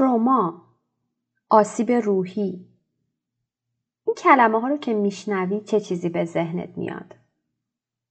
تروما 0.00 0.62
آسیب 1.50 1.92
روحی. 1.92 2.66
این 4.06 4.14
کلمه 4.16 4.60
ها 4.60 4.68
رو 4.68 4.76
که 4.76 4.94
میشنوی 4.94 5.60
چه 5.60 5.80
چیزی 5.80 6.08
به 6.08 6.24
ذهنت 6.24 6.78
میاد؟ 6.78 7.14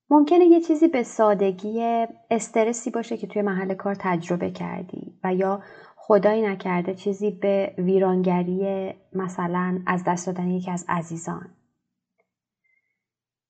ممکنه 0.09 0.45
یه 0.45 0.61
چیزی 0.61 0.87
به 0.87 1.03
سادگی 1.03 2.07
استرسی 2.31 2.89
باشه 2.89 3.17
که 3.17 3.27
توی 3.27 3.41
محل 3.41 3.73
کار 3.73 3.95
تجربه 3.99 4.51
کردی 4.51 5.13
و 5.23 5.35
یا 5.35 5.63
خدایی 5.95 6.41
نکرده 6.41 6.95
چیزی 6.95 7.31
به 7.31 7.73
ویرانگری 7.77 8.93
مثلا 9.13 9.81
از 9.85 10.03
دست 10.03 10.27
دادن 10.27 10.47
یکی 10.47 10.71
از 10.71 10.85
عزیزان. 10.89 11.49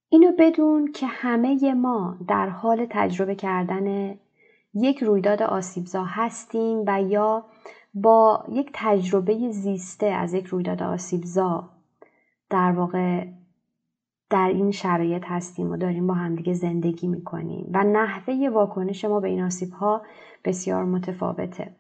اینو 0.09 0.31
بدون 0.39 0.91
که 0.91 1.07
همه 1.07 1.73
ما 1.73 2.17
در 2.27 2.49
حال 2.49 2.87
تجربه 2.89 3.35
کردن 3.35 4.15
یک 4.73 5.03
رویداد 5.03 5.43
آسیبزا 5.43 6.03
هستیم 6.03 6.83
و 6.87 7.01
یا 7.01 7.45
با 7.93 8.45
یک 8.51 8.69
تجربه 8.73 9.51
زیسته 9.51 10.05
از 10.05 10.33
یک 10.33 10.45
رویداد 10.45 10.83
آسیبزا 10.83 11.69
در 12.49 12.71
واقع 12.71 13.25
در 14.29 14.47
این 14.47 14.71
شرایط 14.71 15.23
هستیم 15.25 15.71
و 15.71 15.77
داریم 15.77 16.07
با 16.07 16.13
همدیگه 16.13 16.53
زندگی 16.53 17.07
می‌کنیم 17.07 17.69
و 17.73 17.83
نحوه 17.83 18.49
واکنش 18.53 19.05
ما 19.05 19.19
به 19.19 19.27
این 19.27 19.43
آسیب 19.43 19.71
ها 19.71 20.01
بسیار 20.45 20.85
متفاوته. 20.85 21.75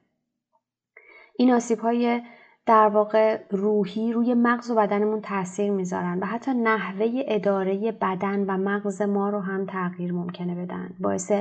این 1.37 1.51
آسیب 1.51 1.79
های 1.79 2.21
در 2.69 2.87
واقع 2.87 3.41
روحی 3.49 4.13
روی 4.13 4.33
مغز 4.33 4.71
و 4.71 4.75
بدنمون 4.75 5.21
تاثیر 5.21 5.71
می‌ذارن 5.71 6.19
و 6.19 6.25
حتی 6.25 6.53
نحوه 6.53 7.23
اداره 7.27 7.91
بدن 7.91 8.43
و 8.43 8.57
مغز 8.57 9.01
ما 9.01 9.29
رو 9.29 9.39
هم 9.39 9.65
تغییر 9.65 10.13
ممکنه 10.13 10.55
بدن. 10.55 10.89
باعث 10.99 11.31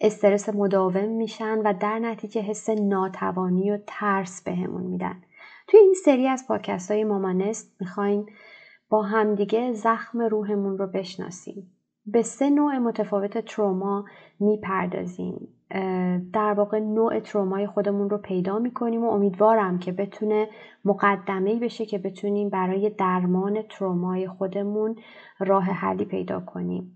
استرس 0.00 0.48
مداوم 0.48 1.08
میشن 1.08 1.58
و 1.58 1.74
در 1.80 1.98
نتیجه 1.98 2.40
حس 2.40 2.70
ناتوانی 2.70 3.70
و 3.70 3.78
ترس 3.86 4.42
بهمون 4.42 4.82
میدن. 4.82 5.22
توی 5.66 5.80
این 5.80 5.94
سری 6.04 6.28
از 6.28 6.44
پادکست 6.48 6.90
های 6.90 7.04
مامانست 7.04 7.76
می‌خوایم 7.80 8.26
با 8.90 9.02
همدیگه 9.02 9.72
زخم 9.72 10.22
روحمون 10.22 10.78
رو 10.78 10.86
بشناسیم. 10.86 11.70
به 12.06 12.22
سه 12.22 12.50
نوع 12.50 12.78
متفاوت 12.78 13.38
تروما 13.38 14.04
می‌پردازیم. 14.40 15.48
در 16.32 16.54
واقع 16.56 16.78
نوع 16.78 17.20
ترومای 17.20 17.66
خودمون 17.66 18.10
رو 18.10 18.18
پیدا 18.18 18.58
می‌کنیم 18.58 19.04
و 19.04 19.10
امیدوارم 19.10 19.78
که 19.78 19.92
بتونه 19.92 20.48
مقدمه 20.84 21.58
بشه 21.58 21.86
که 21.86 21.98
بتونیم 21.98 22.48
برای 22.48 22.90
درمان 22.90 23.62
ترومای 23.62 24.28
خودمون 24.28 24.96
راه 25.38 25.64
حلی 25.64 26.04
پیدا 26.04 26.40
کنیم. 26.40 26.94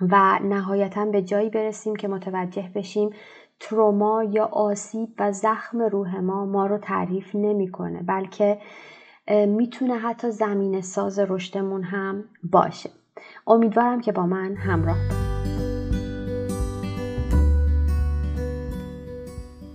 و 0.00 0.38
نهایتا 0.42 1.04
به 1.04 1.22
جایی 1.22 1.50
برسیم 1.50 1.96
که 1.96 2.08
متوجه 2.08 2.70
بشیم 2.74 3.10
تروما 3.60 4.24
یا 4.24 4.44
آسیب 4.44 5.08
و 5.18 5.32
زخم 5.32 5.82
روح 5.82 6.20
ما 6.20 6.46
ما 6.46 6.66
رو 6.66 6.78
تعریف 6.78 7.34
نمی‌کنه 7.34 8.02
بلکه 8.02 8.58
می‌تونه 9.46 9.94
حتی 9.94 10.30
زمین 10.30 10.80
ساز 10.80 11.18
رشدمون 11.18 11.82
هم 11.82 12.24
باشه. 12.42 12.90
امیدوارم 13.46 14.00
که 14.00 14.12
با 14.12 14.26
من 14.26 14.54
همراه 14.54 15.27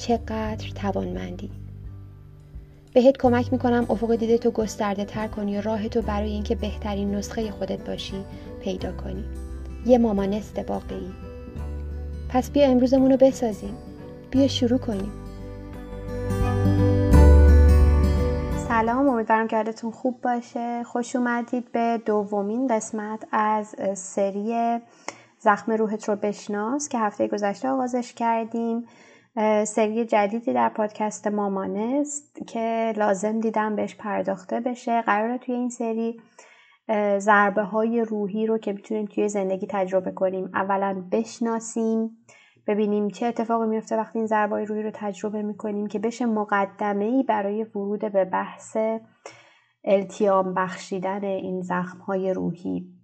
چقدر 0.00 0.70
توانمندی. 0.74 1.50
بهت 2.94 3.16
کمک 3.16 3.52
می‌کنم 3.52 3.86
افق 3.90 4.14
دیده 4.14 4.38
تو 4.38 4.50
گسترده 4.50 5.04
تر 5.04 5.26
کنی 5.26 5.58
و 5.58 5.60
راه 5.60 5.88
تو 5.88 6.02
برای 6.02 6.30
اینکه 6.30 6.54
بهترین 6.54 7.14
نسخه 7.14 7.50
خودت 7.50 7.88
باشی 7.88 8.24
پیدا 8.62 8.92
کنی. 8.92 9.24
یه 9.86 9.98
مامانست 9.98 10.58
واقعی 10.68 11.10
پس 12.28 12.50
بیا 12.50 12.66
امروزمون 12.66 13.10
رو 13.10 13.16
بسازیم. 13.16 13.76
بیا 14.30 14.48
شروع 14.48 14.78
کنیم. 14.78 15.12
سلام 18.68 19.08
امیدوارم 19.08 19.48
که 19.48 19.56
حالتون 19.56 19.90
خوب 19.90 20.20
باشه. 20.20 20.82
خوش 20.84 21.16
اومدید 21.16 21.72
به 21.72 22.00
دومین 22.06 22.66
قسمت 22.66 23.26
از 23.32 23.74
سری 23.94 24.78
زخم 25.38 25.72
روحت 25.72 26.08
رو 26.08 26.16
بشناس 26.16 26.88
که 26.88 26.98
هفته 26.98 27.28
گذشته 27.28 27.68
آغازش 27.68 28.12
کردیم. 28.14 28.84
سری 29.64 30.04
جدیدی 30.04 30.52
در 30.52 30.68
پادکست 30.68 31.26
مامانست 31.26 32.46
که 32.46 32.92
لازم 32.96 33.40
دیدم 33.40 33.76
بهش 33.76 33.94
پرداخته 33.94 34.60
بشه. 34.60 35.02
قراره 35.02 35.38
توی 35.38 35.54
این 35.54 35.68
سری 35.68 36.20
ضربه 37.18 37.62
های 37.62 38.00
روحی 38.00 38.46
رو 38.46 38.58
که 38.58 38.72
می‌تونیم 38.72 39.06
توی 39.06 39.28
زندگی 39.28 39.66
تجربه 39.70 40.10
کنیم. 40.10 40.50
اولا 40.54 41.04
بشناسیم 41.12 42.10
ببینیم 42.66 43.08
چه 43.08 43.26
اتفاقی 43.26 43.66
میفته 43.66 43.96
وقتی 43.96 44.18
این 44.18 44.26
ضربه 44.26 44.54
های 44.54 44.64
روحی 44.64 44.82
رو 44.82 44.90
تجربه 44.94 45.42
می‌کنیم 45.42 45.86
که 45.86 45.98
بشه 45.98 46.26
مقدمه 46.26 47.04
ای 47.04 47.22
برای 47.22 47.64
ورود 47.64 48.12
به 48.12 48.24
بحث 48.24 48.76
التیام 49.84 50.54
بخشیدن 50.54 51.24
این 51.24 51.62
زخم 51.62 51.98
های 51.98 52.32
روحی. 52.32 52.99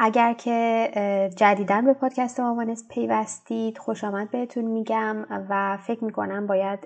اگر 0.00 0.32
که 0.32 1.32
جدیدن 1.36 1.84
به 1.84 1.92
پادکست 1.92 2.40
مامانست 2.40 2.88
پیوستید 2.88 3.78
خوش 3.78 4.04
آمد 4.04 4.30
بهتون 4.30 4.64
میگم 4.64 5.26
و 5.48 5.76
فکر 5.76 6.04
می‌کنم 6.04 6.46
باید 6.46 6.78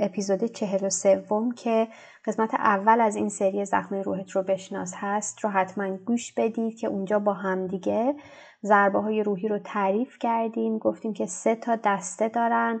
اپیزود 0.00 0.44
چهل 0.44 0.86
و 0.86 0.90
سوم 0.90 1.52
که 1.52 1.88
قسمت 2.24 2.54
اول 2.54 3.00
از 3.00 3.16
این 3.16 3.28
سری 3.28 3.64
زخم 3.64 3.94
روحت 3.94 4.30
رو 4.30 4.42
بشناس 4.42 4.94
هست 4.96 5.44
رو 5.44 5.50
حتما 5.50 5.96
گوش 5.96 6.32
بدید 6.32 6.78
که 6.78 6.86
اونجا 6.86 7.18
با 7.18 7.32
همدیگه 7.32 8.14
ضربه 8.62 8.98
های 8.98 9.22
روحی 9.22 9.48
رو 9.48 9.58
تعریف 9.58 10.18
کردیم. 10.18 10.78
گفتیم 10.78 11.12
که 11.12 11.26
سه 11.26 11.54
تا 11.54 11.76
دسته 11.84 12.28
دارن 12.28 12.80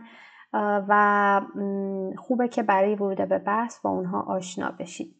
و 0.88 1.40
خوبه 2.16 2.48
که 2.48 2.62
برای 2.62 2.94
ورود 2.94 3.28
به 3.28 3.38
بحث 3.38 3.80
با 3.80 3.90
اونها 3.90 4.20
آشنا 4.20 4.70
بشید. 4.78 5.17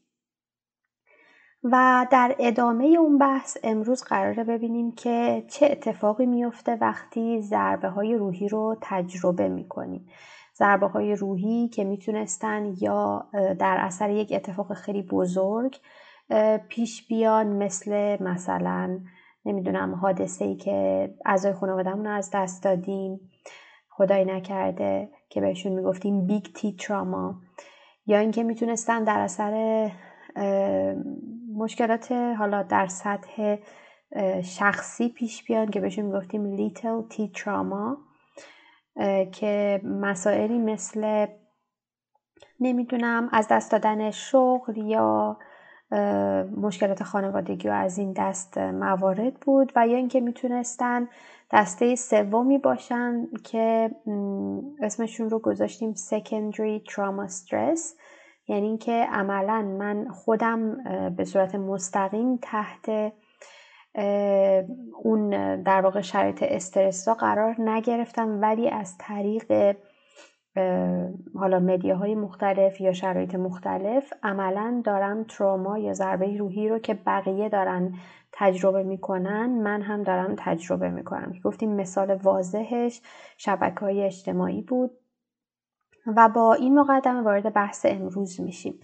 و 1.65 2.07
در 2.11 2.37
ادامه 2.39 2.85
اون 2.85 3.19
بحث 3.19 3.57
امروز 3.63 4.03
قراره 4.03 4.45
ببینیم 4.45 4.93
که 4.93 5.45
چه 5.49 5.67
اتفاقی 5.67 6.27
میفته 6.27 6.77
وقتی 6.81 7.41
ضربه 7.41 7.89
های 7.89 8.15
روحی 8.15 8.49
رو 8.49 8.77
تجربه 8.81 9.49
می‌کنیم. 9.49 10.09
ضربه 10.59 10.87
های 10.87 11.17
روحی 11.17 11.69
که 11.69 11.85
می‌تونستن 11.85 12.75
یا 12.81 13.29
در 13.59 13.77
اثر 13.81 14.11
یک 14.11 14.33
اتفاق 14.33 14.75
خیلی 14.75 15.03
بزرگ 15.03 15.77
پیش 16.69 17.07
بیان 17.09 17.47
مثل 17.47 18.23
مثلا 18.23 19.01
نمی‌دونم 19.45 19.95
حادثه 19.95 20.45
ای 20.45 20.57
که 20.57 21.09
اعضای 21.25 21.53
خانوادهمون 21.53 22.07
رو 22.07 22.13
از 22.13 22.31
دست 22.35 22.65
دادیم 22.65 23.21
خدایی 23.91 24.25
نکرده 24.25 25.11
که 25.29 25.41
بهشون 25.41 25.73
می‌گفتیم 25.73 26.27
بیگ 26.27 26.45
تی 26.55 26.77
تراما 26.77 27.41
یا 28.07 28.19
اینکه 28.19 28.43
می‌تونستن 28.43 29.05
در 29.05 29.21
اثر 29.21 29.91
مشکلات 31.59 32.13
حالا 32.13 32.63
در 32.63 32.87
سطح 32.87 33.57
شخصی 34.43 35.09
پیش 35.09 35.45
بیان 35.45 35.71
که 35.71 35.81
بهشون 35.81 36.05
می‌گفتیم 36.05 36.45
لیتل 36.45 37.03
تی 37.03 37.33
تراما 37.35 37.97
که 39.33 39.81
مسائلی 39.85 40.59
مثل 40.59 41.27
نمی‌دونم 42.61 43.29
از 43.33 43.49
دست 43.49 43.73
دادن 43.73 44.11
شغل 44.11 44.77
یا 44.77 45.39
مشکلات 46.57 47.03
خانوادگی 47.03 47.69
و 47.69 47.73
از 47.73 47.99
این 47.99 48.13
دست 48.13 48.59
موارد 48.59 49.35
بود 49.41 49.73
و 49.77 49.87
یا 49.89 49.97
اینکه 49.97 50.21
می‌تونستن 50.21 51.09
دسته 51.53 51.95
سومی 51.95 52.59
باشن 52.59 53.27
که 53.45 53.91
اسمشون 54.81 55.31
رو 55.31 55.39
گذاشتیم 55.39 55.95
secondary 55.95 56.91
trauma 56.91 57.31
stress. 57.31 57.81
یعنی 58.49 58.67
اینکه 58.67 59.07
عملا 59.13 59.63
من 59.63 60.09
خودم 60.09 60.77
به 61.17 61.25
صورت 61.25 61.55
مستقیم 61.55 62.39
تحت 62.43 63.13
اون 65.03 65.31
در 65.63 65.81
واقع 65.81 66.01
شرایط 66.01 66.43
استرس 66.43 67.09
قرار 67.09 67.61
نگرفتم. 67.61 68.41
ولی 68.43 68.69
از 68.69 68.99
طریق 68.99 69.77
حالا 71.35 71.59
مدیاهای 71.59 72.15
مختلف 72.15 72.81
یا 72.81 72.93
شرایط 72.93 73.35
مختلف 73.35 74.13
عملا 74.23 74.83
دارم 74.85 75.25
تروما 75.25 75.79
یا 75.79 75.93
ضربه 75.93 76.37
روحی 76.37 76.69
رو 76.69 76.79
که 76.79 76.95
بقیه 76.95 77.49
دارن 77.49 77.95
تجربه 78.33 78.83
می‌کنن 78.83 79.47
من 79.47 79.83
هم 79.83 80.03
دارم 80.03 80.35
تجربه 80.39 80.91
می‌کنم. 80.91 81.33
گفتیم 81.45 81.77
مثال 81.77 82.15
واضحش 82.15 83.01
شبکه 83.37 83.81
های 83.81 84.03
اجتماعی 84.03 84.63
بود. 84.63 84.91
و 86.17 86.29
با 86.29 86.55
این 86.55 86.79
مقدمه 86.79 87.23
وارد 87.23 87.53
بحث 87.53 87.87
امروز 87.89 88.41
میشیم. 88.41 88.81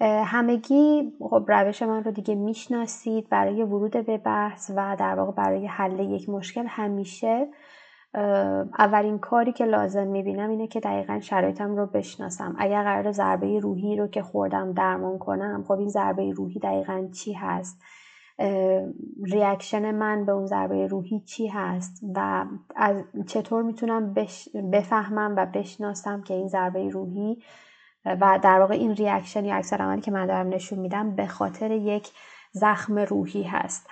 همگی 0.00 1.12
خب 1.20 1.44
روش 1.48 1.82
من 1.82 2.04
رو 2.04 2.10
دیگه 2.10 2.34
می‌شناسید 2.34 3.28
برای 3.28 3.62
ورود 3.62 4.06
به 4.06 4.18
بحث 4.18 4.70
و 4.76 4.96
در 4.98 5.14
واقع 5.14 5.32
برای 5.32 5.66
حل 5.66 6.00
یک 6.00 6.28
مشکل 6.28 6.64
همیشه 6.68 7.48
اولین 8.78 9.18
کاری 9.18 9.52
که 9.52 9.64
لازم 9.64 10.06
می‌بینم 10.06 10.50
اینه 10.50 10.66
که 10.66 10.80
دقیقا 10.80 11.20
شرایطم 11.20 11.76
رو 11.76 11.86
بشناسم. 11.86 12.56
اگر 12.58 12.82
قرار 12.82 13.12
ضربه 13.12 13.58
روحی 13.58 13.96
رو 13.96 14.06
که 14.06 14.22
خوردم 14.22 14.72
درمان 14.72 15.18
کنم 15.18 15.64
خب 15.68 15.72
این 15.72 15.88
ضربه 15.88 16.32
روحی 16.32 16.58
دقیقا 16.58 17.08
چی 17.14 17.32
هست؟ 17.32 17.82
reaction 19.24 19.94
من 19.94 20.24
به 20.24 20.32
اون 20.32 20.46
ضربه 20.46 20.86
روحی 20.86 21.20
چی 21.20 21.46
هست 21.46 22.00
و 22.14 22.46
از 22.76 23.04
چطور 23.26 23.62
می‌تونم 23.62 24.14
بفهمم 24.72 25.34
و 25.36 25.46
بشناسم 25.46 26.22
که 26.22 26.34
این 26.34 26.48
ضربه 26.48 26.88
روحی 26.88 27.42
و 28.04 28.38
در 28.42 28.60
واقع 28.60 28.74
این 28.74 28.94
reaction 28.94 29.44
یا 29.44 29.54
عکس‌العملی 29.54 30.00
که 30.00 30.10
من 30.10 30.26
دارم 30.26 30.48
نشون 30.48 30.78
میدم 30.78 31.16
به 31.16 31.26
خاطر 31.26 31.70
یک 31.70 32.10
زخم 32.52 32.98
روحی 32.98 33.42
هست. 33.42 33.86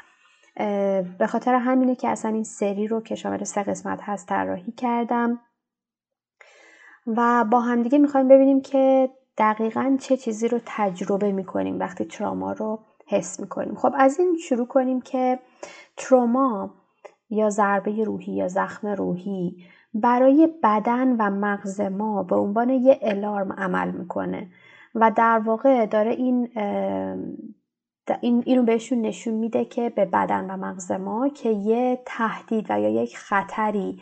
به 1.19 1.27
خاطر 1.29 1.55
همینه 1.55 1.95
که 1.95 2.09
اصلا 2.09 2.31
این 2.31 2.45
سری 2.45 2.87
رو 2.87 3.01
که 3.01 3.15
شامل 3.15 3.45
سه 3.45 3.63
قسمت 3.63 3.99
هست 4.03 4.29
طراحی 4.29 4.73
کردم 4.73 5.41
و 7.07 7.45
با 7.45 7.61
همدیگه 7.61 7.99
می‌خوایم 7.99 8.29
ببینیم 8.29 8.61
که 8.61 9.11
دقیقا 9.39 9.97
چه 10.01 10.17
چیزی 10.17 10.49
رو 10.49 10.61
تجربه 10.67 11.33
می‌کنیم 11.33 11.79
وقتی 11.79 12.05
تراما 12.05 12.53
رو 12.53 12.81
حس 13.15 13.41
می‌کنیم. 13.41 13.75
خب 13.75 13.93
از 13.97 14.19
این 14.19 14.37
شروع 14.37 14.67
کنیم 14.67 15.01
که 15.01 15.39
تروما 15.97 16.75
یا 17.31 17.51
ضربه 17.51 18.05
روحی 18.05 18.33
یا 18.33 18.49
زخم 18.49 18.89
روحی 18.89 19.57
برای 19.95 20.49
بدن 20.63 21.17
و 21.17 21.31
مغز 21.31 21.81
ما 21.81 22.23
به 22.23 22.37
عنوان 22.37 22.71
یه 22.71 22.99
الارم 23.03 23.53
عمل 23.53 23.91
می‌کنه 23.91 24.51
و 24.95 25.11
در 25.17 25.39
واقع 25.39 25.87
داره 25.87 26.11
این 26.11 26.49
این 28.21 28.43
اینو 28.47 28.63
بهشون 28.63 29.01
نشون 29.01 29.35
میده 29.35 29.65
که 29.65 29.91
به 29.91 30.05
بدن 30.05 30.51
و 30.51 30.57
مغز 30.57 30.93
ما 30.93 31.29
که 31.29 31.51
یه 31.51 32.03
تهدید 32.07 32.67
و 32.71 32.81
یا 32.81 32.89
یک 33.03 33.17
خطری 33.17 34.01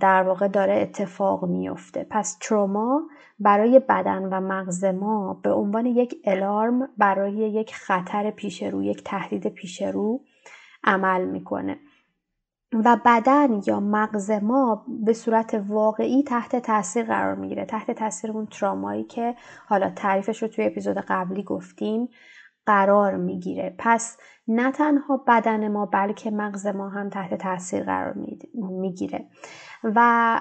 در 0.00 0.22
واقع 0.22 0.48
داره 0.48 0.74
اتفاق 0.74 1.44
میفته 1.44 2.06
پس 2.10 2.38
تروما 2.40 3.02
برای 3.38 3.78
بدن 3.88 4.24
و 4.24 4.40
مغز 4.40 4.84
ما 4.84 5.40
به 5.42 5.52
عنوان 5.52 5.86
یک 5.86 6.14
الارم 6.24 6.88
برای 6.96 7.32
یک 7.32 7.74
خطر 7.74 8.30
پیش 8.30 8.62
رو 8.62 8.82
یک 8.82 9.04
تهدید 9.04 9.48
پیش 9.48 9.82
رو 9.82 10.20
عمل 10.84 11.24
می‌کنه. 11.24 11.78
و 12.72 12.96
بدن 13.04 13.60
یا 13.66 13.80
مغز 13.80 14.30
ما 14.30 14.84
به 15.04 15.12
صورت 15.12 15.64
واقعی 15.68 16.22
تحت 16.22 16.56
تاثیر 16.56 17.04
قرار 17.04 17.34
می‌گیره. 17.34 17.64
تحت 17.64 17.90
تاثیر 17.90 18.30
اون 18.30 18.46
ترامایی 18.46 19.04
که 19.04 19.34
حالا 19.66 19.90
تعریفش 19.90 20.42
رو 20.42 20.48
توی 20.48 20.66
اپیزود 20.66 20.96
قبلی 20.96 21.42
گفتیم. 21.42 22.08
قرار 22.68 23.16
می‌گیره. 23.16 23.74
پس 23.78 24.18
نه 24.48 24.72
تنها 24.72 25.24
بدن 25.26 25.68
ما 25.68 25.86
بلکه 25.86 26.30
مغز 26.30 26.66
ما 26.66 26.88
هم 26.88 27.08
تحت 27.08 27.34
تاثیر 27.34 27.84
قرار 27.84 28.14
می‌گیره. 28.54 29.26
و 29.84 30.40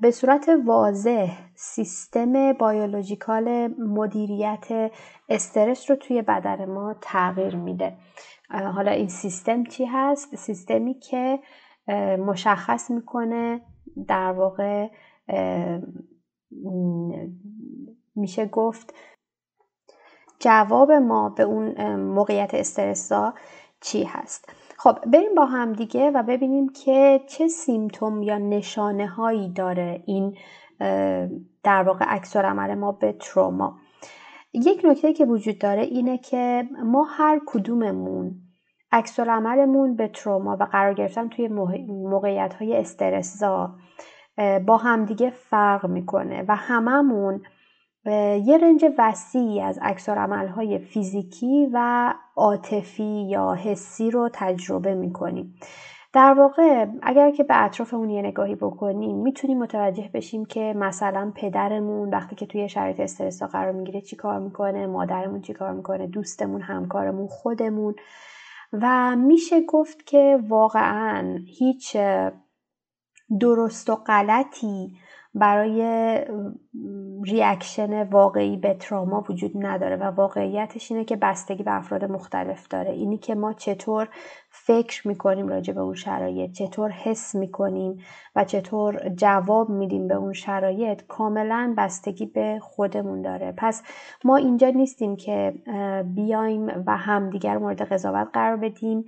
به 0.00 0.10
صورت 0.10 0.50
واضح 0.66 1.32
سیستم 1.54 2.52
بایولوژیکال 2.52 3.74
مدیریت 3.78 4.92
استرس 5.28 5.90
رو 5.90 5.96
توی 5.96 6.22
بدن 6.22 6.64
ما 6.64 6.94
تغییر 7.00 7.56
میده. 7.56 7.96
حالا 8.50 8.90
این 8.90 9.08
سیستم 9.08 9.64
چی 9.64 9.84
هست؟ 9.84 10.36
سیستمی 10.36 10.94
که 10.94 11.38
مشخص 12.18 12.90
می‌کنه 12.90 13.60
در 14.08 14.32
واقع 14.32 14.88
میشه 18.16 18.46
گفت 18.46 18.94
جواب 20.44 20.92
ما 20.92 21.28
به 21.28 21.42
اون 21.42 21.96
موقعیت 21.96 22.54
استرسا 22.54 23.34
چی 23.80 24.04
هست؟ 24.04 24.52
خب 24.76 24.98
بریم 25.06 25.34
با 25.34 25.44
هم 25.44 25.72
دیگه 25.72 26.10
و 26.10 26.22
ببینیم 26.22 26.68
که 26.68 27.20
چه 27.26 27.48
سیمتوم 27.48 28.22
یا 28.22 28.38
نشانه 28.38 29.06
هایی 29.06 29.48
داره 29.48 30.02
این 30.06 30.36
در 31.62 31.82
واقع 31.82 32.04
عکس 32.04 32.36
عمل 32.36 32.74
ما 32.74 32.92
به 32.92 33.12
تروما. 33.12 33.76
یک 34.54 34.80
نکته 34.84 35.12
که 35.12 35.24
وجود 35.24 35.58
داره 35.58 35.82
اینه 35.82 36.18
که 36.18 36.68
ما 36.84 37.04
هر 37.04 37.40
کدوممون 37.46 38.34
عکس 38.92 39.20
عملمون 39.20 39.96
به 39.96 40.08
تروما 40.08 40.56
و 40.60 40.64
قرار 40.64 40.94
گرفتن 40.94 41.28
توی 41.28 41.48
موقعیت 41.88 42.54
های 42.54 42.76
استرسا 42.76 43.74
با 44.66 44.76
همدیگه 44.76 45.30
فرق 45.30 45.86
می‌کنه 45.86 46.44
و 46.48 46.56
هممون 46.56 47.42
یه 48.06 48.58
رنج 48.58 48.84
وسیعی 48.98 49.60
از 49.60 49.78
عکسالعمل 49.82 50.48
های 50.48 50.78
فیزیکی 50.78 51.68
و 51.72 52.14
عاطفی 52.36 53.26
یا 53.28 53.54
حسی 53.54 54.10
رو 54.10 54.30
تجربه 54.32 54.94
می‌کنیم. 54.94 55.54
در 56.12 56.34
واقع 56.34 56.86
اگر 57.02 57.30
که 57.30 57.44
به 57.44 57.64
اطرافمون 57.64 58.10
یه 58.10 58.22
نگاهی 58.22 58.54
بکنیم 58.54 59.16
می‌تونیم 59.16 59.58
متوجه 59.58 60.10
بشیم 60.14 60.44
که 60.44 60.74
مثلا 60.76 61.32
پدرمون 61.36 62.10
وقتی 62.10 62.36
که 62.36 62.46
توی 62.46 62.68
شرایط 62.68 63.00
استرس 63.00 63.42
قرار 63.42 63.72
می‌گیره 63.72 64.00
چی 64.00 64.16
کار 64.16 64.38
می‌کنه 64.38 64.86
مادرمون 64.86 65.40
چی 65.40 65.52
کار 65.52 65.72
می‌کنه 65.72 66.06
دوستمون 66.06 66.60
همکارمون 66.60 67.26
خودمون. 67.26 67.94
و 68.72 69.16
میشه 69.16 69.60
گفت 69.60 70.06
که 70.06 70.38
واقعا 70.48 71.38
هیچ 71.58 71.96
درست 73.40 73.90
و 73.90 73.94
غلطی 73.94 74.96
برای 75.34 76.18
ریاکشن 77.24 78.02
واقعی 78.02 78.56
به 78.56 78.74
تراما 78.74 79.24
وجود 79.28 79.52
نداره 79.66 79.96
و 79.96 80.02
واقعیتش 80.02 80.92
اینه 80.92 81.04
که 81.04 81.16
بستگی 81.16 81.62
به 81.62 81.76
افراد 81.76 82.04
مختلف 82.04 82.68
داره. 82.68 82.90
اینی 82.90 83.18
که 83.18 83.34
ما 83.34 83.52
چطور 83.52 84.08
فکر 84.50 85.08
می‌کنیم 85.08 85.48
راجع 85.48 85.72
به 85.72 85.80
اون 85.80 85.94
شرایط 85.94 86.52
چطور 86.52 86.90
حس 86.90 87.34
می‌کنیم 87.34 87.98
و 88.36 88.44
چطور 88.44 89.08
جواب 89.08 89.70
میدیم 89.70 90.08
به 90.08 90.14
اون 90.14 90.32
شرایط 90.32 91.02
کاملا 91.08 91.74
بستگی 91.78 92.26
به 92.26 92.58
خودمون 92.62 93.22
داره. 93.22 93.54
پس 93.56 93.82
ما 94.24 94.36
اینجا 94.36 94.68
نیستیم 94.68 95.16
که 95.16 95.54
بیایم 96.04 96.66
و 96.86 96.96
همدیگر 96.96 97.58
مورد 97.58 97.82
قضاوت 97.82 98.28
قرار 98.32 98.56
بدیم 98.56 99.04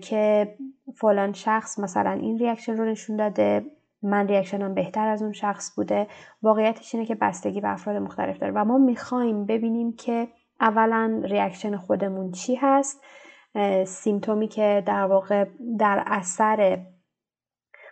که 0.00 0.54
فلان 0.94 1.32
شخص 1.32 1.78
مثلا 1.78 2.10
این 2.10 2.38
reaction 2.38 2.76
رو 2.76 2.84
نشون 2.84 3.16
داده 3.16 3.64
من 4.02 4.28
reaction 4.28 4.69
م 4.69 4.74
بهتر 4.74 5.08
از 5.08 5.22
اون 5.22 5.32
شخص 5.32 5.74
بوده. 5.76 6.06
واقعیتش 6.42 6.94
اینه 6.94 7.06
که 7.06 7.14
بستگی 7.14 7.60
به 7.60 7.68
افراد 7.68 7.96
مختلف 7.96 8.38
داره. 8.38 8.52
و 8.52 8.64
ما 8.64 8.78
می‌خوایم 8.78 9.46
ببینیم 9.46 9.92
که 9.92 10.28
اولا 10.60 11.20
ریاکشن 11.24 11.76
خودمون 11.76 12.30
چی 12.30 12.54
هست. 12.54 13.04
سیمتومی 13.84 14.48
که 14.48 14.82
در 14.86 15.04
واقع 15.04 15.44
در 15.78 16.02
اثر 16.06 16.78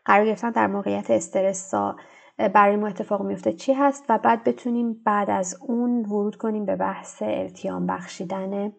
قرار 0.05 0.27
گرفتن 0.27 0.51
در 0.51 0.67
موقعیت 0.67 1.11
استرس 1.11 1.75
برای 2.37 2.77
ما 2.77 2.87
اتفاق 2.87 3.23
میفته 3.23 3.53
چی 3.53 3.73
هست 3.73 4.05
و 4.09 4.19
بعد 4.19 4.45
بتونیم 4.45 5.03
بعد 5.05 5.31
از 5.31 5.59
اون 5.61 6.05
ورود 6.05 6.37
کنیم 6.37 6.65
به 6.65 6.77
بحث 6.77 7.23
التیام 7.23 7.87
بخشیدن 7.87 8.73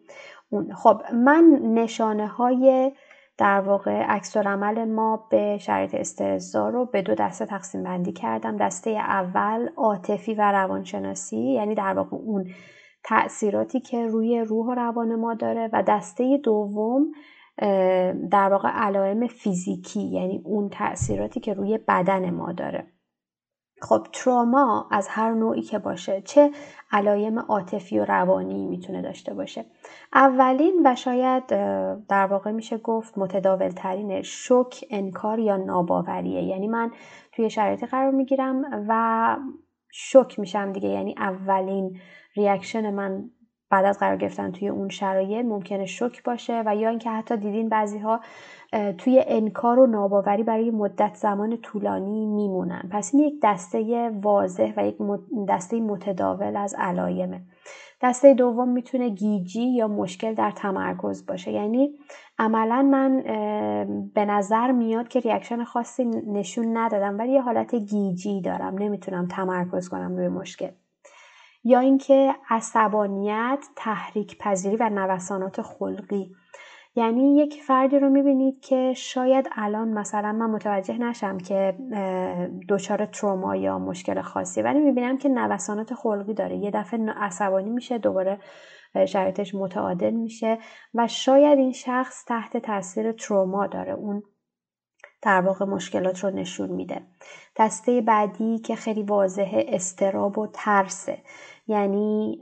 اون. 0.49 0.73
خب 0.73 1.01
من 1.13 1.59
نشانه 1.63 2.27
های 2.27 2.91
در 3.37 3.61
واقع 3.61 4.03
عکس 4.03 4.37
عمل 4.37 4.85
ما 4.85 5.27
به 5.31 5.57
شرایط 5.57 5.95
استرزا 5.95 6.69
رو 6.69 6.85
به 6.85 7.01
دو 7.01 7.15
دسته 7.15 7.45
تقسیم 7.45 7.83
بندی 7.83 8.11
کردم. 8.11 8.57
دسته 8.57 8.89
اول 8.89 9.69
عاطفی 9.77 10.33
و 10.33 10.51
روانشناسی 10.51 11.37
یعنی 11.37 11.75
در 11.75 11.93
واقع 11.93 12.17
اون 12.17 12.45
تأثیراتی 13.03 13.79
که 13.79 14.07
روی 14.07 14.39
روح 14.39 14.67
و 14.67 14.73
روان 14.73 15.15
ما 15.15 15.33
داره. 15.33 15.69
و 15.73 15.83
دسته 15.87 16.37
دوم 16.43 17.11
در 18.31 18.49
واقع 18.51 18.69
علائم 18.69 19.27
فیزیکی 19.27 20.01
یعنی 20.01 20.41
اون 20.45 20.69
تأثیراتی 20.69 21.39
که 21.39 21.53
روی 21.53 21.79
بدن 21.87 22.29
ما 22.29 22.51
داره. 22.51 22.94
خب 23.81 24.07
تروما 24.13 24.87
از 24.91 25.07
هر 25.07 25.33
نوعی 25.33 25.61
که 25.61 25.79
باشه 25.79 26.21
چه 26.21 26.51
علایم 26.91 27.39
عاطفی 27.39 27.99
و 27.99 28.05
روانی 28.05 28.67
می‌تونه 28.67 29.01
داشته 29.01 29.33
باشه. 29.33 29.65
اولین 30.13 30.81
و 30.85 30.95
شاید 30.95 31.47
در 32.07 32.25
واقع 32.25 32.51
میشه 32.51 32.77
گفت 32.77 33.17
متداول 33.17 33.69
ترین 33.69 34.21
شک 34.21 34.85
انکار 34.89 35.39
یا 35.39 35.57
ناباوریه. 35.57 36.43
یعنی 36.43 36.67
من 36.67 36.91
توی 37.31 37.49
شرایطی 37.49 37.85
قرار 37.85 38.11
می‌گیرم 38.11 38.85
و 38.87 39.37
شوک 39.91 40.39
میشم 40.39 40.71
دیگه. 40.71 40.89
یعنی 40.89 41.15
اولین 41.17 41.99
reaction 42.35 42.93
من 42.93 43.29
بعد 43.69 43.85
از 43.85 43.99
قرار 43.99 44.17
گرفتن 44.17 44.51
توی 44.51 44.67
اون 44.67 44.89
شرایط 44.89 45.45
ممکنه 45.45 45.85
شوک 45.85 46.23
باشه 46.23 46.63
و 46.65 46.75
یا 46.75 46.89
اینکه 46.89 47.09
حتی 47.09 47.37
دیدین 47.37 47.69
بعضی 47.69 47.99
ها 47.99 48.19
توی 48.97 49.23
انکار 49.27 49.79
و 49.79 49.87
ناباوری 49.87 50.43
برای 50.43 50.71
مدت 50.71 51.15
زمان 51.15 51.57
طولانی 51.57 52.25
میمونن. 52.25 52.89
پس 52.91 53.15
این 53.15 53.23
یک 53.23 53.33
دسته 53.43 54.09
واضح 54.21 54.73
و 54.77 54.87
یک 54.87 54.97
دسته 55.49 55.81
متداول 55.81 56.57
از 56.57 56.75
علایمه 56.77 57.41
دسته 58.01 58.33
دوم 58.33 58.69
می‌تونه 58.69 59.09
گیجی 59.09 59.63
یا 59.63 59.87
مشکل 59.87 60.33
در 60.33 60.51
تمرکز 60.51 61.25
باشه. 61.25 61.51
یعنی 61.51 61.93
عملا 62.39 62.81
من 62.81 63.21
به 64.13 64.25
نظر 64.25 64.71
میاد 64.71 65.07
که 65.07 65.19
reaction 65.19 65.63
خاصی 65.63 66.05
نشون 66.05 66.77
ندادم 66.77 67.19
ولی 67.19 67.31
یه 67.31 67.41
حالت 67.41 67.75
گیجی 67.75 68.41
دارم. 68.41 68.77
نمی‌تونم 68.77 69.27
تمرکز 69.27 69.89
کنم 69.89 70.17
روی 70.17 70.27
مشکل. 70.27 70.69
یا 71.65 71.79
اینکه 71.79 72.35
عصبانیت 72.49 73.65
تحریک 73.75 74.37
پذیری 74.37 74.75
و 74.75 74.89
نوسانات 74.89 75.61
خلقی. 75.61 76.31
یعنی 76.95 77.37
یک 77.37 77.61
فردی 77.61 77.99
رو 77.99 78.09
می‌بینید 78.09 78.59
که 78.59 78.93
شاید 78.93 79.49
الان 79.55 79.87
مثلا 79.87 80.31
من 80.31 80.49
متوجه 80.49 80.97
نشم 80.97 81.37
که 81.37 81.77
دچار 82.69 83.05
تروما 83.05 83.55
یا 83.55 83.79
مشکل 83.79 84.21
خاصی 84.21 84.61
ولی 84.61 84.79
می‌بینم 84.79 85.17
که 85.17 85.29
نوسانات 85.29 85.93
خلقی 85.93 86.33
داره. 86.33 86.57
یه 86.57 86.71
دفعه 86.71 87.11
عصبانی 87.17 87.69
میشه 87.69 87.97
دوباره 87.97 88.39
شرایطش 89.07 89.55
متعادل 89.55 90.11
میشه 90.11 90.57
و 90.93 91.07
شاید 91.07 91.59
این 91.59 91.71
شخص 91.71 92.25
تحت 92.25 92.57
تاثیر 92.57 93.11
تروما 93.11 93.67
داره. 93.67 93.93
اون 93.93 94.23
در 95.21 95.41
واقع 95.41 95.65
مشکلات 95.65 96.23
رو 96.23 96.29
نشون 96.29 96.69
میده. 96.69 97.01
دسته 97.57 98.01
بعدی 98.01 98.59
که 98.59 98.75
خیلی 98.75 99.03
واضحه 99.03 99.65
استراب 99.67 100.37
و 100.37 100.47
ترسه. 100.53 101.17
یعنی 101.67 102.39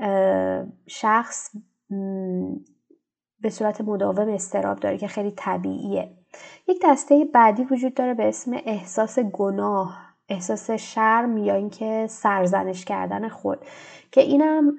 شخص 0.88 1.56
به 3.39 3.50
صورت 3.50 3.82
مداوم 3.82 4.30
استراب 4.30 4.80
داره 4.80 4.98
که 4.98 5.08
خیلی 5.08 5.34
طبیعیه. 5.38 6.18
یک 6.68 6.82
دسته 6.84 7.25
بعدی 7.34 7.63
وجود 7.63 7.94
داره 7.94 8.13
به 8.13 8.27
اسم 8.27 8.51
احساس 8.65 9.20
گناه. 9.20 10.12
احساس 10.30 10.72
شرم 10.72 11.38
یا 11.38 11.56
اینکه 11.56 12.06
سرزنش 12.10 12.86
کردن 12.86 13.30
خود. 13.30 13.60
که 14.12 14.22
اینم 14.22 14.75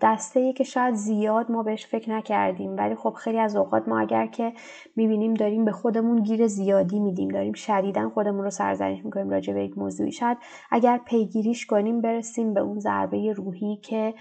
دسته 0.00 0.52
که 0.52 0.64
شاید 0.64 0.94
زیاد 0.94 1.50
ما 1.50 1.62
بهش 1.62 1.86
فکر 1.86 2.10
نکردیم. 2.10 2.76
ولی 2.76 2.94
خب 2.94 3.10
خیلی 3.10 3.38
از 3.38 3.56
اوقات 3.56 3.88
ما 3.88 4.00
اگر 4.00 4.26
که 4.26 4.52
می‌بینیم 4.96 5.34
داریم 5.34 5.64
به 5.64 5.72
خودمون 5.72 6.22
گیر 6.22 6.46
زیادی 6.46 7.00
میدیم. 7.00 7.28
داریم 7.28 7.52
شدیدا 7.52 8.10
خودمون 8.10 8.44
رو 8.44 8.50
سرزنش 8.50 9.04
می‌کنیم 9.04 9.30
راجع 9.30 9.54
به 9.54 9.64
یک 9.64 9.78
موضوعی. 9.78 10.12
شاید 10.12 10.38
اگر 10.70 10.98
پیگیریش 10.98 11.66
کنیم 11.66 12.00
برسیم 12.00 12.54
به 12.54 12.60
اون 12.60 12.78
ضربه 12.78 13.32
روحی 13.32 13.76
که 13.76 14.14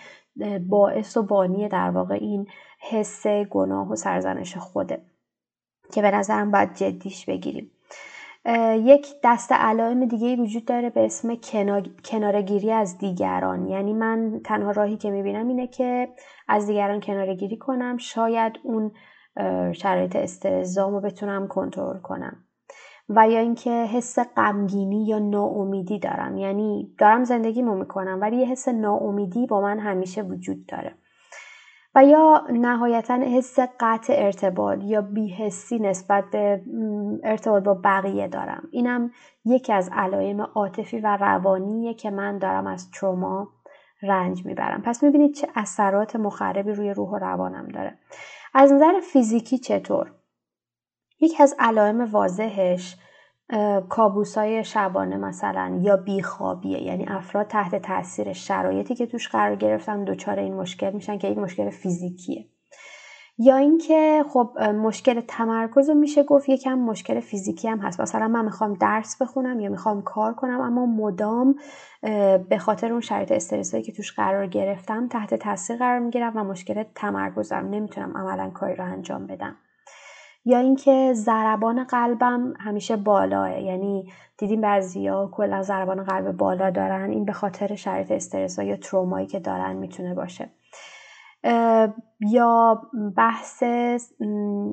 باعث 0.70 1.18
و 1.18 1.24
بانی 1.24 1.68
در 1.68 1.90
واقع 1.90 2.16
این 2.16 2.48
حس 2.80 3.28
گناه 3.28 3.92
و 3.92 3.96
سرزنش 3.96 4.58
خوده 4.58 5.02
که 5.94 6.02
به 6.02 6.12
نظرم 6.12 6.52
باید 6.52 6.74
جدیش 6.74 7.26
بگیریم. 7.26 7.72
یک 8.76 9.08
دست 9.24 9.52
علائم 9.52 10.06
دیگه 10.06 10.36
وجود 10.36 10.66
داره 10.66 10.90
به 10.90 11.06
اسم 11.06 11.36
کنارگیری 12.06 12.72
از 12.72 12.98
دیگران. 12.98 13.68
یعنی 13.68 13.94
من 13.94 14.42
تنها 14.46 14.72
راهی 14.72 14.98
که 14.98 15.12
می‌بینم 15.12 15.48
اینه 15.48 15.68
که 15.68 16.10
از 16.48 16.68
دیگران 16.68 17.00
کنارگیری 17.00 17.58
کنم 17.58 17.98
شاید 17.98 18.54
اون 18.64 18.92
شرایط 19.74 20.16
استرزام 20.16 20.94
رو 20.94 21.02
بتونم 21.02 21.48
کنترل 21.48 22.00
کنم. 22.00 22.46
و 23.10 23.30
یا 23.30 23.40
اینکه 23.40 23.72
حس 23.72 24.20
غمگینی 24.20 25.06
یا 25.06 25.20
ناامیدی 25.20 26.00
دارم. 26.00 26.38
یعنی 26.38 26.96
دارم 26.98 27.24
زندگیمو 27.24 27.76
می‌کنم 27.76 28.18
ولی 28.22 28.38
یه 28.38 28.46
حس 28.46 28.68
ناامیدی 28.68 29.48
با 29.48 29.62
من 29.62 29.80
همیشه 29.80 30.22
وجود 30.22 30.66
داره. 30.66 30.96
و 31.96 32.04
یا 32.04 32.48
نهایتا 32.52 33.14
حس 33.14 33.60
قطع 33.80 34.14
ارتباط 34.18 34.80
یا 34.84 35.02
بیحسی 35.02 35.80
نسبت 35.80 36.24
به 36.32 36.62
ارتباط 37.24 37.64
با 37.64 37.74
بقیه 37.84 38.28
دارم. 38.28 38.68
اینم 38.72 39.12
یکی 39.46 39.74
از 39.74 39.90
علائم 39.94 40.42
عاطفی 40.42 41.00
و 41.00 41.18
روانیه 41.18 41.94
که 41.94 42.12
من 42.12 42.38
دارم 42.38 42.68
از 42.68 42.92
تروما 42.92 43.48
رنج 44.02 44.46
می‌برم. 44.46 44.82
پس 44.82 45.04
می‌بینید 45.04 45.34
چه 45.34 45.48
اثرات 45.56 46.16
مخربی 46.16 46.72
روی 46.72 46.94
روح 46.94 47.10
و 47.10 47.18
روانم 47.18 47.68
داره. 47.68 47.98
از 48.54 48.74
نظر 48.74 49.00
فیزیکی 49.00 49.58
چطور؟ 49.58 50.12
یکی 51.20 51.44
از 51.44 51.56
علائم 51.60 52.12
واضحش 52.12 52.98
کابوسای 53.90 54.64
شبانه 54.64 55.18
مثلا 55.18 55.80
یا 55.82 55.98
بیخوابیه. 55.98 56.84
یعنی 56.84 57.06
افراد 57.08 57.48
تحت 57.48 57.76
تاثیر 57.76 58.34
شرایطی 58.34 58.96
که 58.96 59.06
توش 59.06 59.30
قرار 59.30 59.56
گرفتن 59.56 60.04
دچار 60.04 60.40
این 60.40 60.54
مشکل 60.54 60.92
میشن 60.92 61.18
که 61.18 61.28
یک 61.28 61.38
مشکل 61.38 61.70
فیزیکیه. 61.70 62.46
یا 63.42 63.56
اینکه 63.58 64.26
خب 64.30 64.60
مشکل 64.60 65.22
تمرکز 65.22 65.90
رو 65.90 65.96
میشه 65.96 66.24
گفت 66.24 66.50
یکم 66.50 66.74
مشکل 66.74 67.20
فیزیکی 67.20 67.68
هم 67.68 67.80
هست. 67.80 68.02
مثلا 68.02 68.28
من 68.28 68.46
می‌خوام 68.46 68.74
درس 68.74 69.22
بخونم 69.22 69.60
یا 69.60 69.70
می‌خوام 69.70 70.02
کار 70.02 70.34
کنم 70.34 70.62
اما 70.62 70.86
مدام 70.86 71.56
به 72.50 72.58
خاطر 72.60 72.92
اون 72.92 73.02
شرایط 73.02 73.32
استرسایی 73.32 73.84
که 73.84 73.92
توش 73.92 74.14
قرار 74.14 74.48
گرفتم 74.48 75.08
تحت 75.08 75.34
تاثیر 75.34 75.78
قرار 75.78 76.00
می‌گیرم 76.00 76.34
و 76.36 76.44
مشکل 76.44 76.84
تمرکزم. 76.96 77.68
نمی‌تونم 77.72 78.18
عملا 78.18 78.50
کاری 78.50 78.76
رو 78.76 78.84
انجام 78.84 79.28
بدم. 79.28 79.56
یا 80.46 80.58
اینکه 80.60 81.14
ضربان 81.14 81.84
قلبم 81.84 82.54
همیشه 82.60 82.96
بالاه. 82.96 83.60
یعنی 83.62 84.12
دیدیم 84.38 84.62
بعضیا 84.62 85.30
کلا 85.32 85.62
ضربان 85.62 86.04
قلب 86.04 86.32
بالا 86.32 86.70
دارن. 86.70 87.10
این 87.10 87.26
به 87.26 87.34
خاطر 87.34 87.76
شرایط 87.76 88.12
استرس 88.12 88.60
یا 88.60 88.78
ترومایی 88.78 89.28
که 89.28 89.40
دارن 89.40 89.76
می‌تونه 89.76 90.16
باشه. 90.16 90.50
یا 92.32 92.82
بحث 93.18 93.64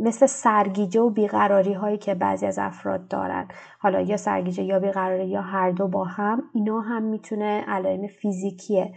مثل 0.03 0.27
سرگیجه 0.27 1.01
و 1.01 1.11
بیقراری 1.11 1.73
هایی 1.73 1.99
که 1.99 2.15
بعضی 2.15 2.47
از 2.47 2.59
افراد 2.59 3.09
دارن. 3.09 3.49
حالا 3.79 4.01
یا 4.01 4.17
سرگیجه 4.17 4.63
یا 4.63 4.79
بیقراری 4.79 5.27
یا 5.27 5.43
هر 5.43 5.71
دو 5.71 5.89
با 5.89 6.05
هم 6.05 6.43
اینا 6.55 6.81
هم 6.81 7.03
می‌تونه 7.03 7.65
علائم 7.69 8.07
فیزیکی 8.07 8.95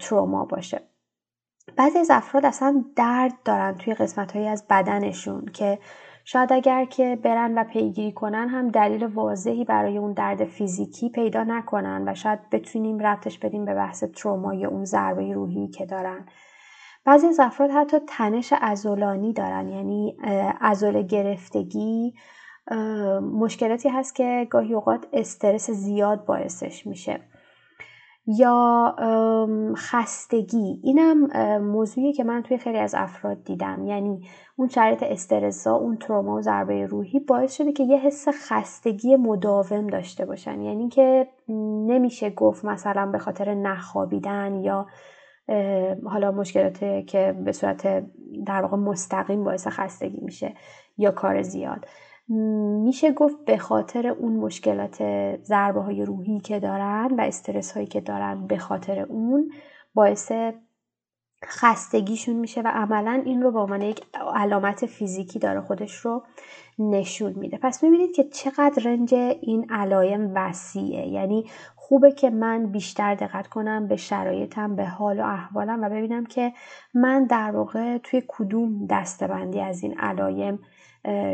تروما 0.00 0.44
باشه. 0.44 0.80
بعضی 1.76 1.98
از 1.98 2.10
افراد 2.10 2.46
اصلا 2.46 2.84
درد 2.96 3.32
دارن 3.44 3.74
توی 3.74 3.94
قسمت 3.94 4.32
هایی 4.32 4.48
از 4.48 4.64
بدنشون 4.70 5.46
که 5.46 5.78
شاید 6.24 6.52
اگر 6.52 6.84
که 6.84 7.18
برن 7.22 7.58
و 7.58 7.64
پیگیری 7.64 8.12
کنن 8.12 8.48
هم 8.48 8.68
دلیل 8.68 9.06
واضحی 9.06 9.64
برای 9.64 9.98
اون 9.98 10.12
درد 10.12 10.44
فیزیکی 10.44 11.08
پیدا 11.08 11.44
نکنن 11.44 12.08
و 12.08 12.14
شاید 12.14 12.50
بتونیم 12.50 12.98
رفتش 12.98 13.38
بدیم 13.38 13.64
به 13.64 13.74
بحث 13.74 14.04
تروما 14.04 14.54
یا 14.54 14.68
اون 14.68 14.84
ضربه 14.84 15.32
روحی 15.32 15.68
که 15.68 15.86
دارن. 15.86 16.26
بعضی 17.04 17.26
از 17.26 17.40
افراد 17.40 17.70
حتی 17.70 17.98
تنش 18.08 18.54
ازولانی 18.60 19.32
دارن 19.32 19.68
یعنی 19.68 20.16
ازول 20.60 21.02
گرفتگی 21.02 22.14
مشکلاتی 23.32 23.88
هست 23.88 24.14
که 24.14 24.46
گاهی 24.50 24.74
اوقات 24.74 25.06
استرس 25.12 25.70
زیاد 25.70 26.24
باعثش 26.24 26.86
میشه. 26.86 27.20
یا 28.26 28.96
خستگی. 29.76 30.80
اینم 30.82 31.26
موضوعی 31.58 32.12
که 32.12 32.24
من 32.24 32.42
توی 32.42 32.58
خیلی 32.58 32.78
از 32.78 32.94
افراد 32.98 33.44
دیدم. 33.44 33.86
یعنی 33.86 34.28
اون 34.56 34.68
شرایط 34.68 35.02
استرسا 35.02 35.74
اون 35.74 35.96
تروما 35.96 36.36
و 36.36 36.40
ضربه 36.40 36.86
روحی 36.86 37.20
باعث 37.20 37.56
شده 37.56 37.72
که 37.72 37.82
یه 37.84 37.98
حس 37.98 38.28
خستگی 38.28 39.16
مداوم 39.16 39.86
داشته 39.86 40.24
باشن. 40.24 40.60
یعنی 40.60 40.88
که 40.88 41.28
نمیشه 41.88 42.30
گفت 42.30 42.64
مثلا 42.64 43.06
به 43.06 43.18
خاطر 43.18 43.54
نخوابیدن 43.54 44.54
یا 44.54 44.86
حالا 46.04 46.32
مشکلاتی 46.32 47.02
که 47.02 47.36
به 47.44 47.52
صورت 47.52 48.04
در 48.46 48.62
واقع 48.62 48.76
مستقیم 48.76 49.44
باعث 49.44 49.66
خستگی 49.66 50.20
میشه 50.20 50.54
یا 50.98 51.10
کار 51.10 51.42
زیاد. 51.42 51.86
میشه 52.28 53.12
گفت 53.12 53.44
به 53.44 53.58
خاطر 53.58 54.06
اون 54.06 54.32
مشکلات 54.32 55.02
ضربه 55.42 55.80
های 55.80 56.04
روحی 56.04 56.40
که 56.40 56.60
دارن 56.60 57.14
و 57.18 57.20
استرس 57.20 57.72
هایی 57.72 57.86
که 57.86 58.00
دارن 58.00 58.46
به 58.46 58.58
خاطر 58.58 59.00
اون 59.00 59.52
باعث 59.94 60.32
خستگیشون 61.44 62.36
میشه 62.36 62.62
و 62.62 62.68
عملا 62.74 63.22
این 63.24 63.42
رو 63.42 63.52
به 63.52 63.58
عنوان 63.58 63.82
یک 63.82 64.02
علامت 64.34 64.86
فیزیکی 64.86 65.38
داره 65.38 65.60
خودش 65.60 65.94
رو 65.96 66.22
نشون 66.78 67.32
میده. 67.32 67.58
پس 67.62 67.82
می‌بینید 67.82 68.12
که 68.14 68.24
چقدر 68.24 68.82
رنج 68.84 69.14
این 69.14 69.66
علایم 69.70 70.32
وسیعه. 70.34 71.08
یعنی 71.08 71.44
خوبه 71.76 72.12
که 72.12 72.30
من 72.30 72.66
بیشتر 72.66 73.14
دقت 73.14 73.46
کنم 73.46 73.88
به 73.88 73.96
شرایطم 73.96 74.76
به 74.76 74.86
حال 74.86 75.20
و 75.20 75.22
احوالم 75.22 75.82
و 75.82 75.88
ببینم 75.88 76.26
که 76.26 76.52
من 76.94 77.24
در 77.24 77.50
واقع 77.50 77.98
توی 77.98 78.22
کدوم 78.28 78.86
دستبندی 78.86 79.60
از 79.60 79.82
این 79.82 79.98
علایم 79.98 80.58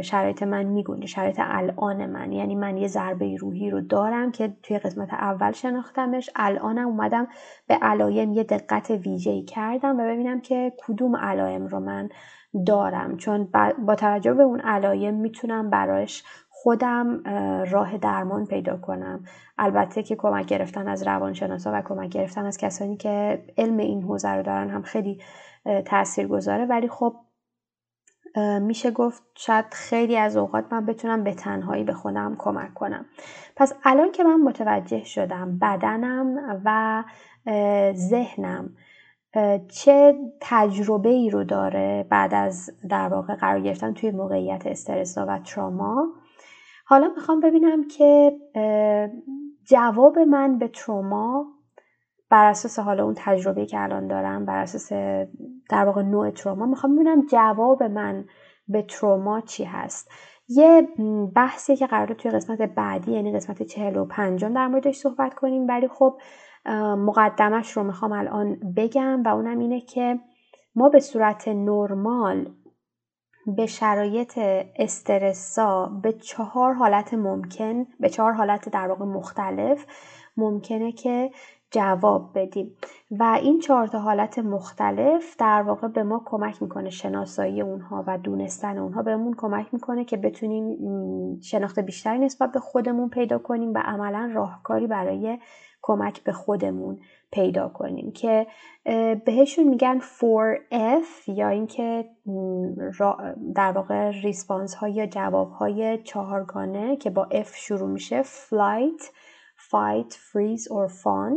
شرایط 0.03 0.43
من 0.43 0.63
میگونه 0.63 1.07
شرایط 1.07 1.37
الان 1.43 2.07
من. 2.07 2.33
یعنی 2.33 2.55
من 2.55 2.77
یه 2.77 2.89
ضربه 2.89 3.37
روحی 3.37 3.71
رو 3.71 3.81
دارم 3.81 4.33
که 4.33 4.53
توی 4.63 4.79
قسمت 4.79 5.13
اول 5.13 5.53
شناختمش. 5.53 6.31
الانم 6.37 6.87
اومدم 6.87 7.29
به 7.67 7.75
علایم 7.75 8.33
یه 8.33 8.45
دقت 8.45 8.91
ویژه‌ای 8.91 9.43
کردم 9.43 10.01
و 10.01 10.05
ببینم 10.05 10.41
که 10.41 10.73
کدوم 10.87 11.17
علایم 11.17 11.67
رو 11.67 11.81
من 11.81 12.09
دارم. 12.67 13.17
چون 13.17 13.49
با 13.87 13.95
توجه 13.95 14.35
به 14.35 14.43
اون 14.43 14.61
علایم 14.61 15.15
می‌تونم 15.15 15.71
براش 15.71 16.25
خودم 16.49 17.23
راه 17.71 17.99
درمان 17.99 18.47
پیدا 18.47 18.77
کنم. 18.77 19.25
البته 19.59 20.03
که 20.03 20.17
کمک 20.17 20.47
گرفتن 20.47 20.89
از 20.89 21.07
روانشناسا 21.07 21.71
و 21.75 21.83
کمک 21.83 22.09
گرفتن 22.09 22.45
از 22.45 22.59
کسانی 22.59 22.97
که 22.97 23.43
علم 23.59 23.77
این 23.77 24.03
حوزه 24.03 24.29
رو 24.29 24.43
دارن 24.43 24.71
هم 24.71 24.83
خیلی 24.83 25.21
تاثیر 25.85 26.27
گذاره 26.27 26.67
ولی 26.67 26.89
خب 26.89 27.15
میشه 28.61 28.91
گفت 28.91 29.23
شاید 29.35 29.65
خیلی 29.73 30.17
از 30.17 30.37
اوقات 30.37 30.65
من 30.73 30.87
بتونم 30.87 31.25
به 31.25 31.35
تنهایی 31.35 31.85
به 31.85 31.93
خودم 31.93 32.37
کمک 32.39 32.75
کنم. 32.75 33.05
پس 33.57 33.73
الان 33.85 34.13
که 34.13 34.25
من 34.25 34.41
متوجه 34.41 35.05
شدم 35.05 35.59
بدنم 35.59 36.61
و 36.65 37.05
ذهنم 37.95 38.71
چه 39.69 40.19
تجربه 40.41 41.09
ای 41.09 41.31
رو 41.31 41.45
داره 41.45 42.07
بعد 42.11 42.35
از 42.35 42.73
در 42.89 43.09
واقع 43.09 43.35
قرار 43.35 43.61
گرفتن 43.61 43.95
توی 43.95 44.11
موقعیت 44.11 44.67
استرس 44.67 45.19
و 45.19 45.39
تراما 45.39 46.09
حالا 46.85 47.09
می‌خوام 47.17 47.41
ببینم 47.41 47.89
که 47.89 48.37
جواب 49.65 50.19
من 50.19 50.59
به 50.59 50.69
تروما 50.69 51.47
بر 52.31 52.47
اساس 52.47 52.79
حالا 52.79 53.05
اون 53.05 53.15
تجربه 53.17 53.67
که 53.67 53.81
الان 53.81 54.07
دارم 54.07 54.45
بر 54.45 54.59
اساس 54.59 54.93
در 55.71 55.85
واقع 55.85 56.03
نوع 56.03 56.31
تروما 56.31 56.67
می‌خوام 56.67 56.95
ببینم 56.95 57.27
جواب 57.27 57.83
من 57.83 58.25
به 58.69 58.83
تروما 58.83 59.41
چی 59.41 59.65
هست. 59.65 60.11
یه 60.49 60.89
بحثی 61.35 61.77
که 61.77 61.87
قراره 61.87 62.15
توی 62.15 62.31
قسمت 62.31 62.63
بعدی 62.63 63.13
یعنی 63.13 63.33
قسمت 63.33 63.63
چهل 63.63 63.97
و 63.97 64.05
پنجم 64.05 64.55
در 64.55 64.69
موردش 64.69 64.97
صحبت 64.97 65.35
کنیم. 65.35 65.69
ولی 65.69 65.89
خب 65.89 66.19
مقدمش 66.97 67.71
رو 67.71 67.83
می‌خوام 67.83 68.13
الان 68.13 68.57
بگم 68.77 69.23
و 69.23 69.29
اونم 69.29 69.59
اینه 69.59 69.81
که 69.81 70.21
ما 70.75 70.89
به 70.89 71.01
صورت 71.01 71.49
نرمال 71.49 72.51
به 73.57 73.67
شرایط 73.67 74.39
استرسا 74.77 75.87
به 76.03 76.13
چهار 76.13 76.75
حالت 76.75 77.15
ممکن 77.15 77.87
به 78.01 78.09
چهار 78.09 78.33
حالت 78.33 78.69
در 78.69 78.89
واقع 78.89 79.05
مختلف 79.05 79.87
ممکنه 80.37 80.93
که 80.93 81.31
جواب 81.71 82.31
بدیم. 82.35 82.77
و 83.11 83.39
این 83.43 83.61
چهار 83.61 83.87
تا 83.87 83.99
حالت 83.99 84.39
مختلف 84.39 85.37
در 85.37 85.63
واقع 85.63 85.89
به 85.89 86.03
ما 86.03 86.23
کمک 86.27 86.63
می‌کنه 86.63 86.91
شناسایی 86.91 87.61
اونها 87.61 88.05
و 88.07 88.19
دونستن 88.19 88.79
اونها. 88.79 89.03
بهمون 89.03 89.35
کمک 89.39 89.67
می‌کنه 89.73 90.05
که 90.05 90.17
بتونیم 90.17 91.41
شناخت 91.41 91.79
بیشتری 91.79 92.19
نسبت 92.19 92.53
به 92.53 92.61
خودمون 92.61 93.09
پیدا 93.09 93.39
کنیم 93.39 93.75
و 93.75 93.79
عملا 93.85 94.31
راهکاری 94.35 94.87
برای 94.87 95.39
کمک 95.83 96.25
به 96.25 96.33
خودمون 96.33 96.99
پیدا 97.33 97.69
کنیم. 97.69 98.13
که 98.13 98.47
بهشون 99.25 99.69
میگن 99.69 100.01
4F 100.01 101.29
یا 101.29 101.49
اینکه 101.49 102.05
در 103.55 103.73
واقع 103.73 104.11
ریسپانس 104.11 104.75
های 104.75 104.93
یا 104.93 105.07
جواب 105.07 105.51
های 105.51 105.99
چهارگانه 106.03 106.97
که 106.97 107.11
با 107.11 107.29
F 107.33 107.55
شروع 107.55 107.89
میشه 107.89 108.23
flight, 108.23 109.05
fight, 109.71 110.13
freeze 110.13 110.65
or 110.65 110.93
fawn 111.03 111.35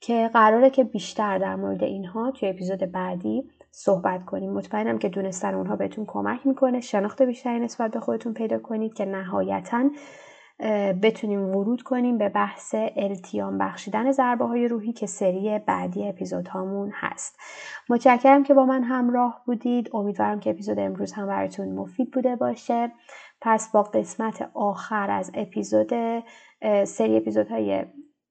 که 0.00 0.30
قراره 0.32 0.70
که 0.70 0.84
بیشتر 0.84 1.38
در 1.38 1.56
مورد 1.56 1.84
اینها 1.84 2.30
توی 2.30 2.48
اپیزود 2.48 2.92
بعدی 2.92 3.50
صحبت 3.70 4.24
کنیم. 4.24 4.52
مطمئنم 4.52 4.98
که 4.98 5.08
دونستن 5.08 5.54
اونها 5.54 5.76
بهتون 5.76 6.04
کمک 6.06 6.46
می‌کنه. 6.46 6.80
شناخت 6.80 7.22
بیشتری 7.22 7.60
نسبت 7.60 7.90
به 7.90 8.00
خودتون 8.00 8.34
پیدا 8.34 8.58
کنید 8.58 8.94
که 8.94 9.04
نهایتا 9.04 9.90
بتونیم 11.02 11.56
ورود 11.56 11.82
کنیم 11.82 12.18
به 12.18 12.28
بحث 12.28 12.74
التیام 12.96 13.58
بخشیدن 13.58 14.12
ضربه 14.12 14.44
های 14.44 14.68
روحی 14.68 14.92
که 14.92 15.06
سری 15.06 15.58
بعدی 15.58 16.08
اپیزود 16.08 16.48
هامون 16.48 16.92
هست. 16.94 17.38
متشکرم 17.88 18.42
که 18.42 18.54
با 18.54 18.66
من 18.66 18.82
همراه 18.82 19.42
بودید. 19.46 19.90
امیدوارم 19.94 20.40
که 20.40 20.50
اپیزود 20.50 20.78
امروز 20.78 21.12
هم 21.12 21.26
براتون 21.26 21.72
مفید 21.72 22.10
بوده 22.10 22.36
باشه. 22.36 22.92
پس 23.44 23.72
با 23.72 23.82
قسمت 23.82 24.50
آخر 24.54 25.10
از 25.10 25.30
اپیزود 25.34 25.90
سری 26.84 27.16
اپیزودهای 27.16 27.84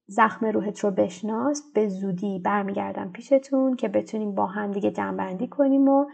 زخم 0.06 0.46
روحت 0.46 0.78
رو 0.78 0.90
بشناس. 0.90 1.62
به 1.74 1.88
زودی 1.88 2.38
برمیگردم 2.38 3.12
پیشتون 3.12 3.76
که 3.76 3.88
بتونیم 3.88 4.34
با 4.34 4.46
هم 4.46 4.70
دیگه 4.70 4.90
جنبندی 4.90 5.48
کنیم 5.48 5.88
و 5.88 6.06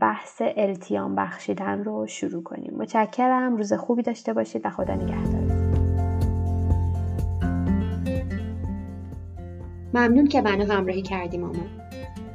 بحث 0.00 0.42
التیام 0.56 1.14
بخشیدن 1.14 1.84
رو 1.84 2.06
شروع 2.06 2.42
کنیم. 2.42 2.74
متشکرم. 2.76 3.56
روز 3.56 3.72
خوبی 3.72 4.02
داشته 4.02 4.32
باشید 4.32 4.66
و 4.66 4.70
خدا 4.70 4.94
نگهدارتون. 4.94 5.66
ممنون 9.94 10.26
که 10.26 10.40
منو 10.40 10.72
همراهی 10.72 11.02
کردی 11.02 11.38
ماما 11.38 11.85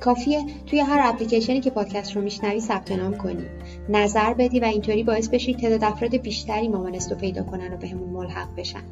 کافیه 0.00 0.44
توی 0.66 0.80
هر 0.80 1.00
اپلیکیشنی 1.04 1.60
که 1.60 1.70
پادکست 1.70 2.16
رو 2.16 2.22
میشنوی 2.22 2.60
ثبت 2.60 2.92
نام 2.92 3.16
کنی. 3.16 3.44
نظر 3.88 4.34
بدی 4.34 4.60
و 4.60 4.64
اینطوری 4.64 5.02
باعث 5.02 5.28
بشی 5.28 5.54
تعداد 5.54 5.84
افراد 5.84 6.16
بیشتری 6.16 6.68
مامانست 6.68 7.12
رو 7.12 7.18
پیدا 7.18 7.42
کنن 7.42 7.74
و 7.74 7.76
بهمون 7.76 8.08
ملحق 8.08 8.48
بشن. 8.56 8.82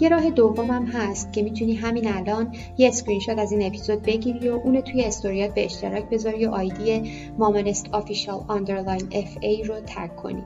یه 0.00 0.08
راه 0.08 0.30
دومم 0.30 0.86
هست 0.86 1.32
که 1.32 1.42
می‌تونی 1.42 1.74
همین 1.74 2.12
الان 2.12 2.54
یه 2.78 2.88
اسکرین 2.88 3.20
شات 3.20 3.38
از 3.38 3.52
این 3.52 3.66
اپیزود 3.66 4.02
بگیری 4.02 4.48
و 4.48 4.52
اونو 4.52 4.80
توی 4.80 5.04
استوریات 5.04 5.54
به 5.54 5.64
اشتراک 5.64 6.10
بذاری 6.10 6.46
و 6.46 6.50
آیدی 6.50 7.12
مامانست 7.38 7.86
official 7.92 8.44
underline 8.48 9.08
FA 9.12 9.62
رو 9.62 9.74
تگ 9.86 10.16
کنی. 10.16 10.42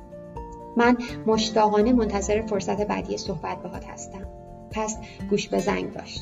من 0.76 0.98
مشتاقانه 1.26 1.92
منتظر 1.92 2.42
فرصت 2.42 2.86
بعدی 2.86 3.16
صحبت 3.16 3.62
باهات 3.62 3.84
هستم. 3.84 4.26
پس 4.70 4.96
گوش 5.30 5.48
به 5.48 5.58
زنگ 5.58 5.92
باش. 5.92 6.18